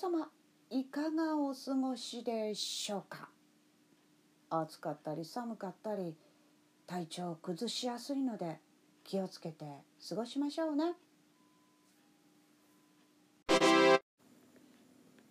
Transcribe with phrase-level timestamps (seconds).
[0.00, 0.30] 様
[0.70, 3.28] いかがお過ごしでしょうか？
[4.48, 6.16] 暑かったり寒かったり
[6.86, 8.60] 体調を崩しやすいので
[9.04, 9.66] 気をつけて
[10.08, 10.94] 過ごしましょうね。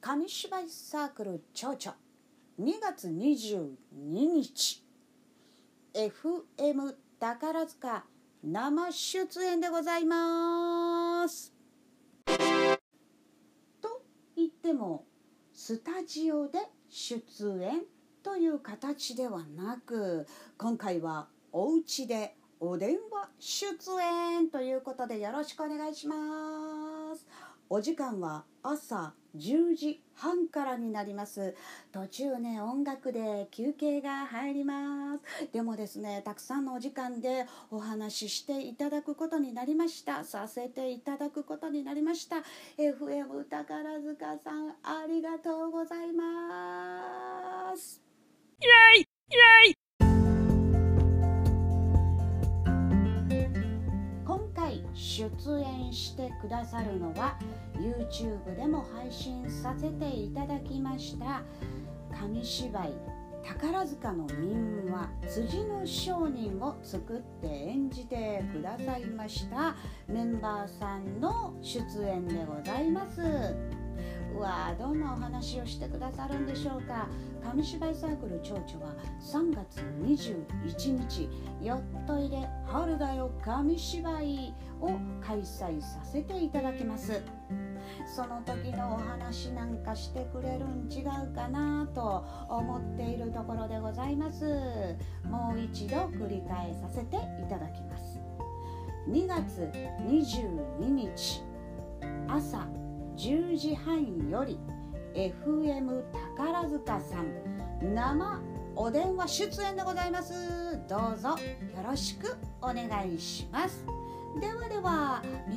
[0.00, 1.96] 紙芝居サークル蝶々
[2.60, 4.84] 2月22日。
[5.92, 8.04] FM 宝塚
[8.44, 11.52] 生出演でございます。
[14.72, 15.04] でも
[15.52, 16.58] スタジオで
[16.88, 17.22] 出
[17.62, 17.82] 演
[18.22, 20.26] という形ではなく
[20.56, 23.66] 今回はお家でお電話出
[24.00, 27.51] 演ということでよろしくお願いします。
[27.74, 31.56] お時間は朝10時半からになります。
[31.90, 35.48] 途中ね音楽で休憩が入ります。
[35.50, 40.22] でもですねたくさんのお時間でお話ししていただくことになりました。
[40.22, 42.42] させていただくことになりました。
[42.76, 48.02] FM 宝塚さんありがとうございます。
[48.60, 48.66] イ
[48.96, 49.04] エイイ
[49.68, 49.81] エイ。
[55.12, 57.36] 出演してくださるのは
[57.74, 61.42] YouTube でも配信させていただきました
[62.18, 62.92] 紙芝居
[63.44, 69.76] 宝塚の民話辻の商人を作って演じてくださいました
[70.08, 73.20] メンバーさんの出演でございます。
[74.34, 77.06] うわどんなお話をしてくださるんでしょうか。
[77.44, 81.28] 紙芝居サークル蝶々は3月21日
[81.60, 84.90] 「よっといで春だよ紙芝居」を
[85.32, 87.22] 開催させていただきます。
[88.14, 94.44] その時のお話なんかしてくれるん違うかなと思っているところでございます。
[95.24, 98.20] もう一度繰り返させていただきます。
[99.08, 99.70] 2月
[100.06, 101.42] 22日
[102.28, 102.68] 朝
[103.16, 104.58] 10時半より
[105.14, 106.02] FM
[106.36, 108.40] 宝塚さん生
[108.76, 110.34] お電話出演でございます。
[110.88, 111.36] どうぞよ
[111.82, 113.86] ろしくお願いします。
[114.40, 114.71] ではで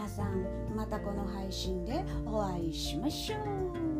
[0.00, 3.99] 皆さんまたこの配信でお会いしましょう。